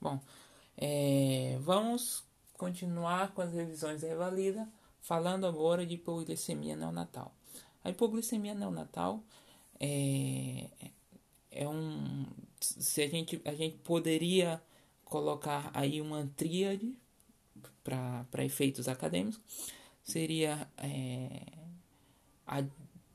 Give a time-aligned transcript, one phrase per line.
[0.00, 0.20] Bom,
[0.76, 2.22] é, vamos
[2.52, 4.68] continuar com as revisões da Revalida,
[5.00, 7.34] falando agora de hipoglicemia neonatal.
[7.82, 9.22] A hipoglicemia neonatal
[9.80, 10.68] é,
[11.50, 12.26] é um.
[12.60, 14.62] Se a gente, a gente poderia
[15.04, 16.94] colocar aí uma tríade
[17.82, 19.40] para efeitos acadêmicos,
[20.02, 21.42] seria é,
[22.46, 22.64] a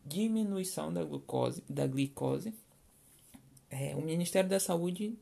[0.05, 2.53] diminuição da glucose, da glicose.
[3.81, 5.17] É, o Ministério da Saúde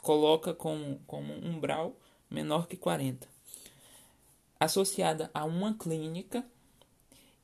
[0.00, 1.98] coloca como, como umbral
[2.30, 3.28] menor que 40,
[4.60, 6.46] associada a uma clínica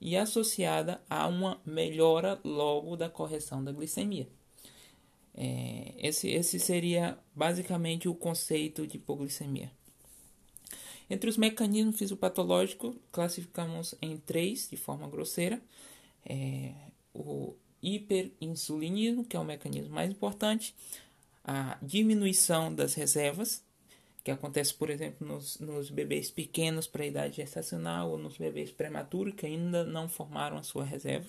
[0.00, 4.28] e associada a uma melhora logo da correção da glicemia.
[5.34, 9.68] É, esse, esse seria basicamente o conceito de hipoglicemia.
[11.10, 15.60] Entre os mecanismos fisiopatológicos, classificamos em três de forma grosseira:
[16.24, 16.72] é,
[17.12, 20.74] o hiperinsulinismo, que é o mecanismo mais importante,
[21.44, 23.62] a diminuição das reservas,
[24.22, 28.70] que acontece, por exemplo, nos, nos bebês pequenos para a idade gestacional ou nos bebês
[28.70, 31.28] prematuros que ainda não formaram a sua reserva,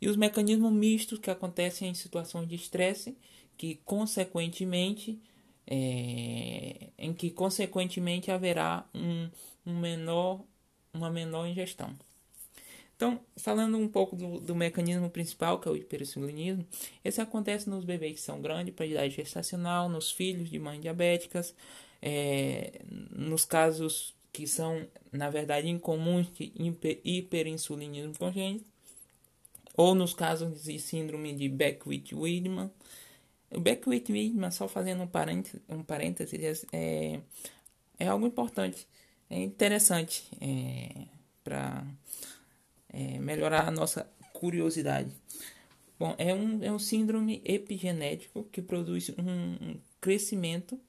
[0.00, 3.16] e os mecanismos mistos que acontecem em situações de estresse,
[3.56, 5.18] que consequentemente
[5.70, 9.28] é, em que consequentemente haverá um,
[9.66, 10.40] um menor,
[10.94, 11.94] uma menor ingestão.
[12.98, 16.66] Então, falando um pouco do, do, mecanismo principal, que é o hiperinsulinismo,
[17.04, 21.54] esse acontece nos bebês que são grandes para idade gestacional, nos filhos de mães diabéticas,
[22.02, 22.80] é,
[23.12, 26.52] nos casos que são, na verdade, incomuns de
[27.04, 28.64] hiperinsulinismo congênito,
[29.76, 32.68] ou nos casos de síndrome de Beckwith-Wiedemann,
[33.52, 37.20] o Beckwith Wiedemann, só fazendo um parênteses, um parênteses é,
[37.96, 38.88] é algo importante,
[39.30, 41.06] é interessante é,
[41.44, 41.86] para
[42.90, 45.10] é, melhorar a nossa curiosidade.
[45.98, 50.80] Bom, é um, é um síndrome epigenético que produz um, crescimento,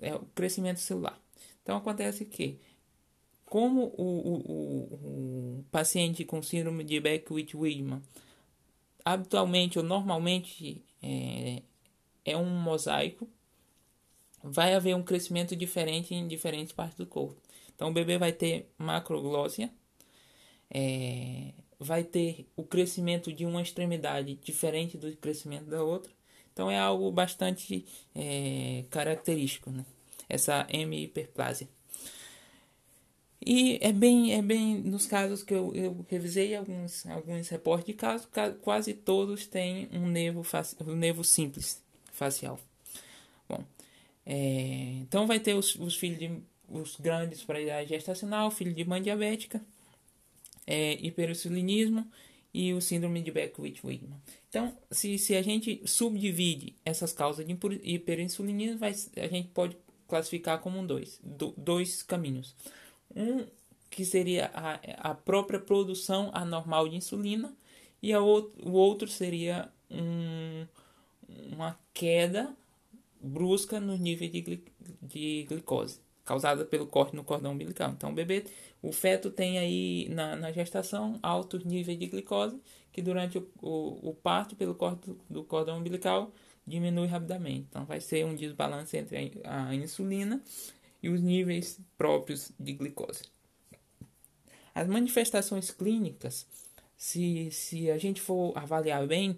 [0.00, 1.18] é o crescimento celular.
[1.62, 2.58] Então acontece que,
[3.44, 8.02] como o, o, o, o paciente com síndrome de Beckwith-Wiedemann
[9.04, 11.62] habitualmente ou normalmente é,
[12.24, 13.28] é um mosaico,
[14.42, 17.40] vai haver um crescimento diferente em diferentes partes do corpo.
[17.74, 19.72] Então o bebê vai ter macroglósia,
[20.70, 26.12] é, vai ter o crescimento de uma extremidade diferente do crescimento da outra.
[26.52, 29.84] Então é algo bastante é, característico, né?
[30.28, 31.68] essa hemihiperplasia.
[33.44, 37.94] E é bem, é bem nos casos que eu, eu revisei alguns, alguns reportes de
[37.94, 38.28] casos,
[38.60, 40.42] quase todos têm um nervo,
[40.86, 41.82] um nervo simples
[42.12, 42.60] facial.
[43.48, 43.64] Bom,
[44.26, 46.30] é, então vai ter os, os filhos de,
[46.68, 49.60] os grandes para idade gestacional, filho de mãe diabética,
[50.70, 52.06] é, hiperinsulinismo
[52.54, 54.20] e o síndrome de Beckwith-Wiedemann.
[54.48, 59.76] Então, se, se a gente subdivide essas causas de hiperinsulinismo, vai, a gente pode
[60.08, 62.54] classificar como dois, do, dois caminhos.
[63.14, 63.44] Um
[63.90, 67.52] que seria a, a própria produção anormal de insulina
[68.00, 70.64] e a o outro seria um,
[71.52, 72.54] uma queda
[73.20, 74.62] brusca no nível de,
[75.02, 75.98] de glicose
[76.30, 77.90] causada pelo corte no cordão umbilical.
[77.90, 78.44] Então, o bebê,
[78.80, 82.56] o feto tem aí na, na gestação altos níveis de glicose
[82.92, 86.30] que durante o, o, o parto pelo corte do, cordão umbilical
[86.64, 87.66] diminui rapidamente.
[87.68, 90.40] Então, vai ser um desbalance entre a, a insulina
[91.02, 93.24] e os níveis próprios de glicose.
[94.72, 96.46] As manifestações clínicas,
[96.96, 99.36] se, se a gente for avaliar bem,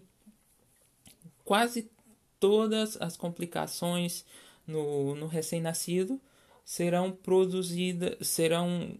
[1.43, 1.91] quase
[2.39, 4.27] todas as complicações
[4.67, 6.21] no, no recém-nascido
[6.65, 8.97] serão produzidas, serão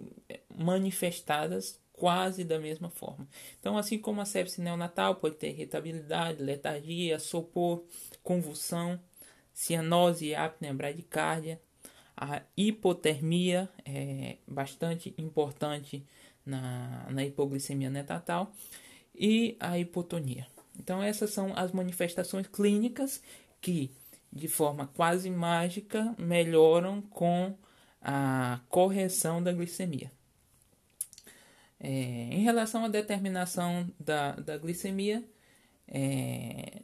[0.55, 3.29] manifestadas quase da mesma forma.
[3.61, 7.85] Então, assim como a sepse neonatal pode ter irritabilidade, letargia, sopor,
[8.23, 9.01] convulsão,
[9.53, 11.61] cianose e apneia bradicárdia,
[12.17, 16.05] a hipotermia é bastante importante
[16.45, 18.53] na, na hipoglicemia neonatal
[19.15, 20.47] e a hipotonia.
[20.79, 23.23] Então, essas são as manifestações clínicas
[23.61, 23.91] que,
[24.33, 27.57] de forma quase mágica, melhoram com
[28.01, 30.11] a correção da glicemia.
[31.79, 35.25] É, em relação à determinação da, da glicemia,
[35.89, 36.83] é,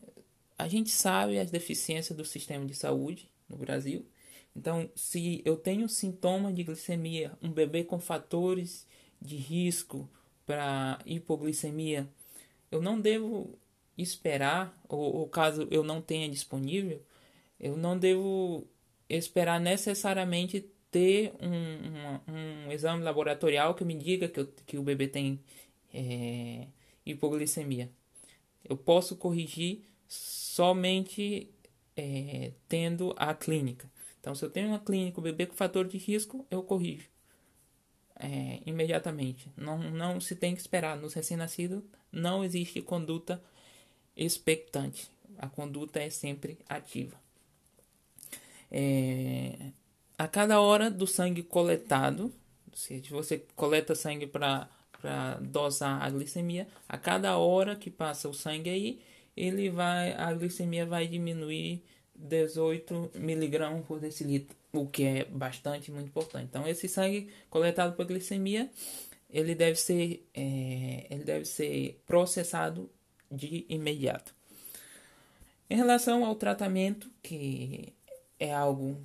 [0.59, 4.05] a gente sabe as deficiências do sistema de saúde no Brasil
[4.59, 8.85] então, se eu tenho sintoma de glicemia, um bebê com fatores
[9.23, 10.11] de risco
[10.45, 12.09] para hipoglicemia,
[12.69, 13.57] eu não devo
[13.97, 17.01] esperar, ou, ou caso eu não tenha disponível,
[17.59, 18.67] eu não devo
[19.09, 24.83] esperar necessariamente ter um, um, um exame laboratorial que me diga que, eu, que o
[24.83, 25.41] bebê tem
[25.93, 26.67] é,
[27.05, 27.91] hipoglicemia.
[28.65, 31.51] Eu posso corrigir somente
[31.97, 33.91] é, tendo a clínica.
[34.21, 37.09] Então, se eu tenho uma clínica, o bebê com fator de risco, eu corrijo
[38.19, 39.51] é, imediatamente.
[39.57, 40.97] Não, não se tem que esperar.
[40.97, 43.43] Nos recém-nascidos não existe conduta
[44.17, 45.11] expectante.
[45.39, 47.19] A conduta é sempre ativa.
[48.71, 49.73] É,
[50.17, 52.33] a cada hora do sangue coletado,
[52.75, 54.69] se você coleta sangue para
[55.41, 59.01] dosar a glicemia, a cada hora que passa o sangue aí,
[59.37, 61.83] ele vai, a glicemia vai diminuir
[62.15, 66.47] 18 miligramas por decilitro, o que é bastante muito importante.
[66.51, 68.69] Então, esse sangue coletado por glicemia,
[69.31, 72.91] ele deve ser, é, ele deve ser processado
[73.31, 74.35] de imediato.
[75.71, 77.93] Em relação ao tratamento, que
[78.39, 79.01] é algo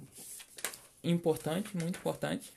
[1.04, 2.52] importante, muito importante.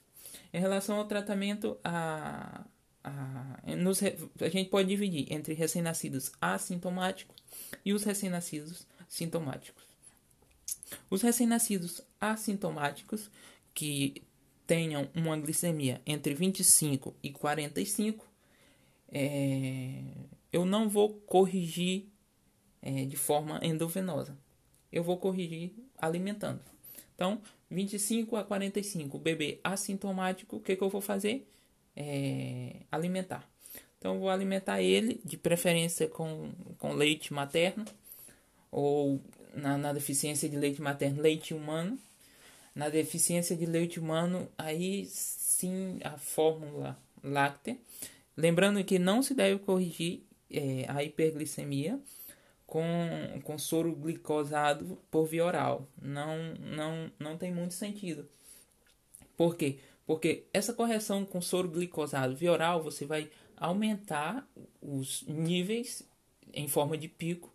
[0.53, 2.65] Em relação ao tratamento, a,
[3.03, 7.37] a, nos, a gente pode dividir entre recém-nascidos assintomáticos
[7.85, 9.85] e os recém-nascidos sintomáticos.
[11.11, 13.31] Os recém-nascidos assintomáticos
[13.75, 14.23] que
[14.67, 18.27] tenham uma glicemia entre 25 e 45,
[19.13, 20.03] é,
[20.53, 22.09] eu não vou corrigir
[22.83, 24.37] é, de forma endovenosa.
[24.93, 26.61] Eu vou corrigir alimentando.
[27.15, 27.41] Então,
[27.71, 31.49] 25 a 45, bebê assintomático, o que, que eu vou fazer?
[31.97, 33.49] É, alimentar.
[33.99, 37.85] Então, vou alimentar ele, de preferência com, com leite materno,
[38.71, 39.21] ou
[39.55, 41.99] na, na deficiência de leite materno, leite humano.
[42.75, 47.79] Na deficiência de leite humano, aí sim a fórmula láctea.
[48.37, 51.99] Lembrando que não se deve corrigir é, a hiperglicemia
[52.67, 52.85] com,
[53.45, 55.89] com soro glicosado por via oral.
[56.01, 58.29] Não, não, não tem muito sentido.
[59.37, 59.79] Por quê?
[60.07, 64.49] Porque essa correção com soro glicosado via oral, você vai aumentar
[64.81, 66.03] os níveis
[66.53, 67.53] em forma de pico,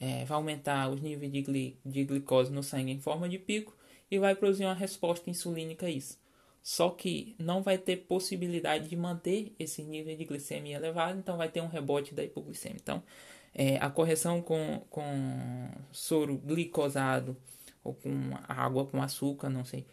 [0.00, 3.76] é, vai aumentar os níveis de, gli, de glicose no sangue em forma de pico
[4.10, 6.18] e vai produzir uma resposta insulínica a isso.
[6.62, 11.48] Só que não vai ter possibilidade de manter esse nível de glicemia elevado, então vai
[11.48, 12.78] ter um rebote da hipoglicemia.
[12.80, 13.02] Então,
[13.54, 17.36] é, a correção com, com soro glicosado
[17.84, 18.10] ou com
[18.48, 19.86] água com açúcar, não sei,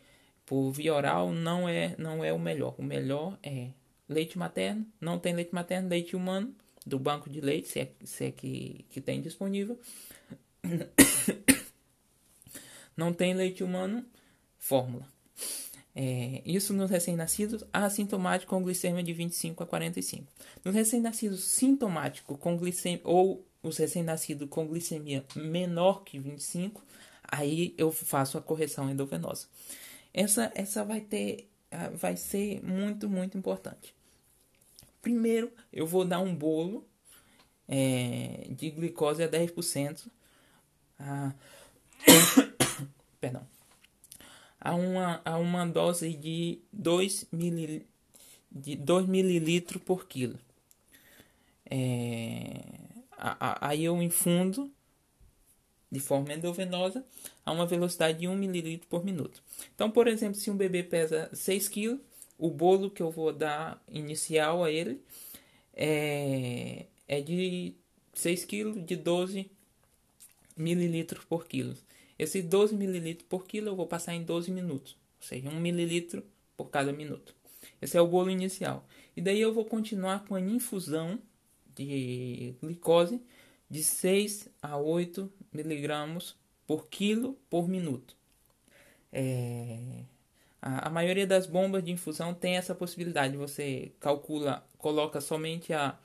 [0.45, 2.75] por via oral não é, não é o melhor.
[2.77, 3.69] O melhor é
[4.07, 6.53] leite materno, não tem leite materno, leite humano,
[6.85, 9.79] do banco de leite, se é, se é que, que tem disponível.
[12.95, 14.05] não tem leite humano,
[14.57, 15.05] fórmula.
[15.95, 20.25] É, isso nos recém-nascidos assintomáticos com glicemia de 25 a 45.
[20.63, 26.83] Nos recém-nascidos sintomáticos com glicemia ou os recém-nascidos com glicemia menor que 25,
[27.23, 29.47] aí eu faço a correção endovenosa.
[30.13, 33.93] Essa, essa vai ter, ah, vai ser muito, muito importante.
[35.01, 36.85] Primeiro, eu vou dar um bolo
[37.67, 40.07] é, de glicose a 10%.
[40.97, 41.33] A,
[43.21, 43.47] perdão.
[44.59, 47.85] A uma, a uma dose de 2 ml,
[48.51, 50.37] de 2 mililitros por quilo.
[51.69, 52.88] É,
[53.19, 54.71] aí eu infundo
[55.91, 57.03] de forma endovenosa
[57.45, 59.41] a uma velocidade de 1 ml por minuto.
[59.73, 61.99] Então, por exemplo, se um bebê pesa 6 kg,
[62.37, 65.01] o bolo que eu vou dar inicial a ele
[65.73, 67.73] é, é de
[68.13, 69.49] 6 kg de 12
[70.57, 71.75] ml por quilo.
[72.17, 76.23] Esse 12 ml por quilo eu vou passar em 12 minutos, ou seja, 1 ml
[76.55, 77.33] por cada minuto.
[77.81, 78.85] Esse é o bolo inicial.
[79.15, 81.19] E daí eu vou continuar com a infusão
[81.85, 83.21] de glicose
[83.69, 88.15] de 6 a 8 miligramas por quilo por minuto.
[89.11, 90.03] É,
[90.61, 93.37] a, a, maioria das bombas de infusão tem essa possibilidade.
[93.37, 95.97] Você calcula, coloca somente a,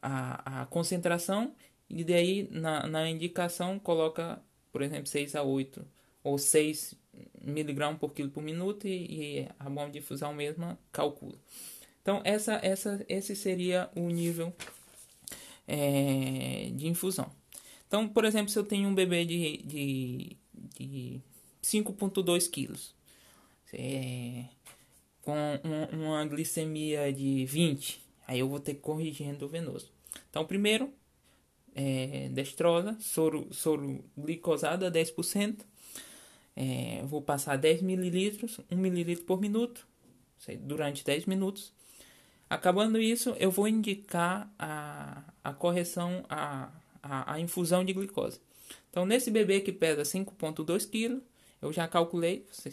[0.00, 1.54] a, a concentração
[1.88, 5.84] e daí na, na indicação coloca, por exemplo, 6 a 8
[6.22, 6.94] ou 6
[7.42, 11.36] miligramas por quilo por minuto e, e a bomba de infusão mesma calcula.
[12.02, 14.54] Então essa, essa, esse seria o nível
[15.68, 17.30] é, de infusão.
[17.86, 20.36] Então, por exemplo, se eu tenho um bebê de, de,
[20.78, 21.20] de
[21.62, 22.94] 5,2 quilos,
[23.72, 24.44] é,
[25.22, 29.92] com um, uma glicemia de 20, aí eu vou ter que corrigir endovenoso.
[30.30, 30.92] Então, primeiro,
[31.74, 35.60] é, destrosa, soro, soro glicosado a 10%,
[36.56, 39.86] é, vou passar 10 mililitros, 1 mililitro por minuto,
[40.60, 41.72] durante 10 minutos.
[42.48, 46.70] Acabando isso, eu vou indicar a, a correção, a,
[47.02, 48.40] a, a infusão de glicose.
[48.90, 51.22] Então, nesse bebê que pesa 5,2 kg,
[51.60, 52.72] eu já calculei, você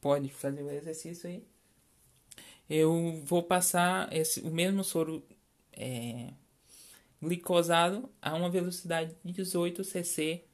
[0.00, 1.42] pode fazer o exercício aí.
[2.70, 5.22] Eu vou passar esse, o mesmo soro
[5.72, 6.30] é,
[7.20, 10.44] glicosado a uma velocidade de 18 cc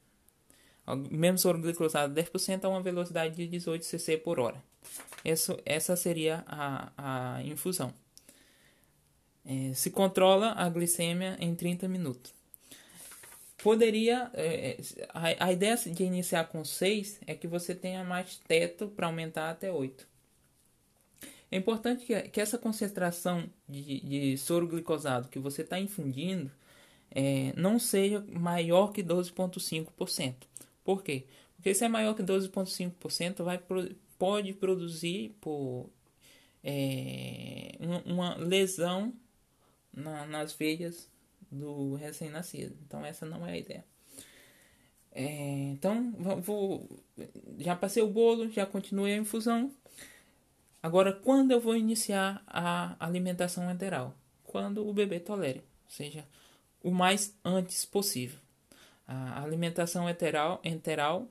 [0.97, 4.63] mesmo soro glicosado 10% a uma velocidade de 18 cc por hora.
[5.25, 7.93] Essa, essa seria a, a infusão.
[9.49, 12.35] É, se controla a glicemia em 30 minutos.
[13.63, 14.31] Poderia.
[14.35, 14.77] É,
[15.09, 19.49] a, a, ideia de iniciar com 6 é que você tenha mais teto para aumentar
[19.49, 20.07] até 8.
[21.51, 26.51] É importante que, que essa concentração de, de soro glicosado que você está infundindo
[27.11, 30.35] é, não seja maior que 12,5%.
[30.85, 31.25] Por quê?
[31.57, 33.59] Porque se é maior que 12,5%, vai
[34.19, 35.89] pode produzir por,
[36.63, 39.15] é, uma lesão
[39.99, 41.09] na, nas veias
[41.51, 42.77] do recém-nascido.
[42.87, 43.85] Então essa não é a ideia.
[45.13, 45.25] É,
[45.73, 46.89] então vou,
[47.59, 49.73] já passei o bolo, já continuei a infusão.
[50.83, 54.15] Agora, quando eu vou iniciar a alimentação enteral?
[54.45, 56.25] Quando o bebê tolere, ou seja,
[56.83, 58.39] o mais antes possível.
[59.07, 61.27] A alimentação enteral, enteral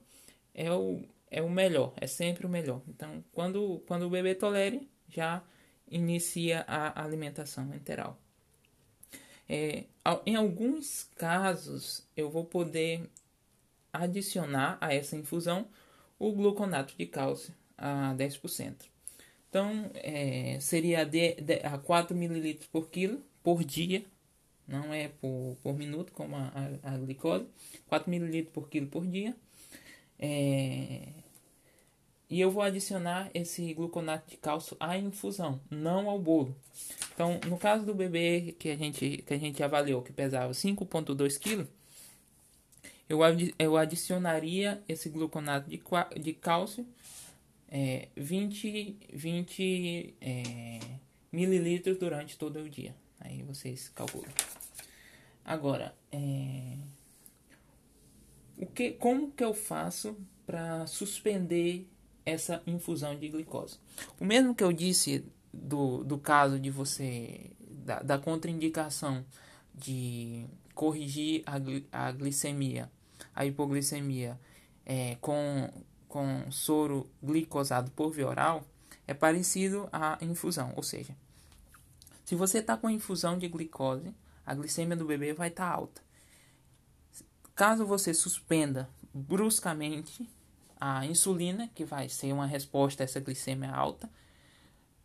[0.54, 2.82] é, o, é o melhor, é sempre o melhor.
[2.88, 5.42] Então, quando, quando o bebê tolere, já
[5.90, 8.20] inicia a alimentação enteral.
[9.50, 9.86] É,
[10.26, 13.10] em alguns casos, eu vou poder
[13.92, 15.68] adicionar a essa infusão
[16.20, 18.76] o gluconato de cálcio a 10%.
[19.50, 24.04] Então, é, seria de, de, a 4 ml por quilo por dia,
[24.68, 26.52] não é por, por minuto, como a,
[26.84, 27.48] a, a glicose,
[27.88, 29.36] 4 ml por quilo por dia.
[30.20, 31.10] É,
[32.30, 36.56] e eu vou adicionar esse gluconato de cálcio à infusão, não ao bolo.
[37.14, 41.40] Então, no caso do bebê que a gente, que a gente avaliou, que pesava 5,2
[41.40, 41.68] kg,
[43.08, 43.20] eu,
[43.58, 45.82] eu adicionaria esse gluconato de,
[46.20, 46.86] de cálcio
[47.70, 50.80] é, 20, 20 é,
[51.32, 52.94] mililitros durante todo o dia.
[53.20, 54.30] Aí vocês calculam.
[55.46, 56.78] Agora, é,
[58.58, 61.88] o que, como que eu faço para suspender
[62.28, 63.80] essa infusão de glicose?
[64.20, 69.26] O mesmo que eu disse do, do caso de você, da, da contraindicação
[69.74, 72.92] de corrigir a, a glicemia,
[73.34, 74.38] a hipoglicemia
[74.86, 75.72] é, com,
[76.08, 78.66] com soro glicosado por via oral,
[79.08, 80.74] é parecido à infusão.
[80.76, 81.16] Ou seja,
[82.26, 84.14] se você está com infusão de glicose,
[84.46, 86.02] a glicemia do bebê vai estar tá alta.
[87.56, 90.30] Caso você suspenda bruscamente
[90.80, 94.10] a insulina, que vai ser uma resposta a essa glicemia alta,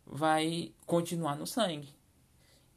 [0.05, 1.89] vai continuar no sangue.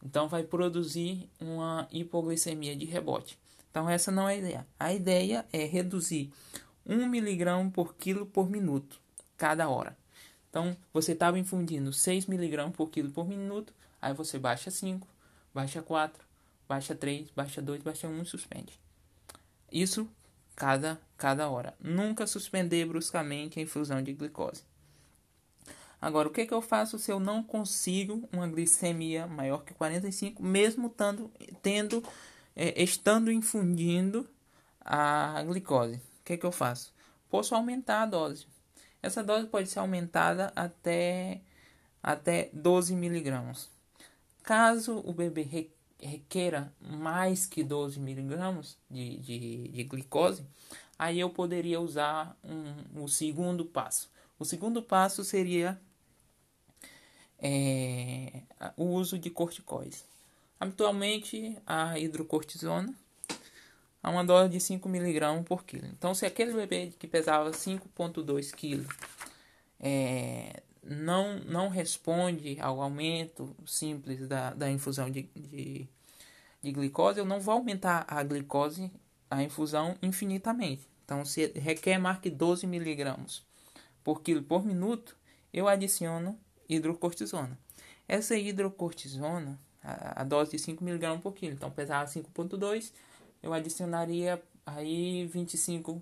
[0.05, 3.39] Então vai produzir uma hipoglicemia de rebote.
[3.71, 4.67] Então essa não é a ideia.
[4.79, 6.33] A ideia é reduzir
[6.87, 9.01] 1 mg por quilo por minuto
[9.37, 9.97] cada hora.
[10.49, 15.07] Então você estava infundindo 6 mg por quilo por minuto, aí você baixa 5,
[15.53, 16.25] baixa 4,
[16.69, 18.81] baixa 3, baixa 2, baixa 1 e suspende.
[19.71, 20.09] Isso
[20.57, 21.75] cada, cada hora.
[21.79, 24.65] Nunca suspender bruscamente a infusão de glicose.
[26.01, 30.43] Agora, o que, que eu faço se eu não consigo uma glicemia maior que 45,
[30.43, 31.31] mesmo tando,
[31.63, 32.03] tendo,
[32.55, 34.29] é, estando infundindo
[34.81, 35.97] a glicose?
[35.97, 36.93] O que, que eu faço?
[37.31, 38.47] Posso aumentar a dose.
[39.03, 41.41] Essa dose pode ser aumentada até,
[42.03, 43.71] até 12 miligramas.
[44.43, 45.43] Caso o bebê
[46.01, 50.45] requeira mais que 12 miligramas de, de, de glicose,
[50.99, 54.11] aí eu poderia usar um, o segundo passo.
[54.39, 55.81] O segundo passo seria
[57.39, 58.43] é,
[58.77, 60.05] o uso de corticoides.
[60.59, 62.95] Habitualmente, a hidrocortisona
[64.03, 65.87] a uma dose de 5 mg por quilo.
[65.87, 68.87] Então, se aquele bebê que pesava 5,2 kg
[69.81, 75.89] é, não, não responde ao aumento simples da, da infusão de, de,
[76.63, 78.91] de glicose, eu não vou aumentar a glicose,
[79.31, 80.87] a infusão infinitamente.
[81.05, 83.43] Então, se requer mais que 12 miligramas
[84.03, 85.17] por quilo por minuto,
[85.53, 86.39] eu adiciono
[86.69, 87.59] hidrocortisona.
[88.07, 92.93] Essa hidrocortisona, a, a dose de 5 mg por quilo, então pesava 5.2,
[93.43, 96.01] eu adicionaria aí 25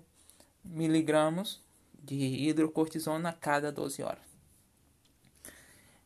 [0.63, 1.59] miligramas
[2.03, 4.24] de hidrocortisona a cada 12 horas.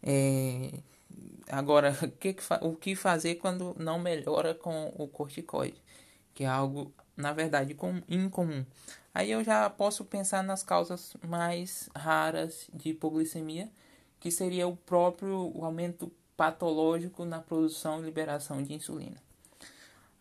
[0.03, 0.71] É,
[1.49, 5.81] agora, o que, o que fazer quando não melhora com o corticoide?
[6.33, 8.65] Que é algo, na verdade, com, incomum.
[9.13, 13.69] Aí eu já posso pensar nas causas mais raras de hipoglicemia,
[14.19, 19.17] que seria o próprio o aumento patológico na produção e liberação de insulina.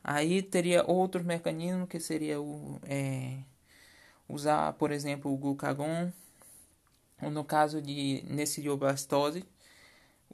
[0.02, 3.38] Aí teria outro mecanismo que seria o, é,
[4.28, 6.12] usar, por exemplo, o glucagon,
[7.22, 9.44] ou no caso de necidiobastose,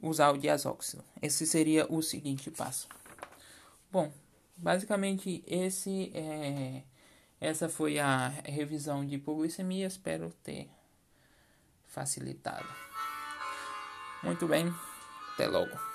[0.01, 1.03] usar o diazóxido.
[1.21, 2.87] Esse seria o seguinte passo.
[3.91, 4.11] Bom,
[4.57, 6.83] basicamente esse é,
[7.39, 9.87] Essa foi a revisão de hipoglicemia.
[9.87, 10.69] Espero ter
[11.85, 12.67] facilitado.
[14.23, 14.73] Muito bem,
[15.33, 15.94] até logo.